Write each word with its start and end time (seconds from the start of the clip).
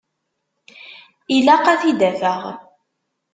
Ilaq 1.35 1.65
ad 1.73 1.79
t-id-afeɣ. 1.81 2.41